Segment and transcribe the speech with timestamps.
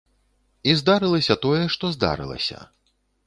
[0.71, 2.59] І здарылася тое, што здарылася.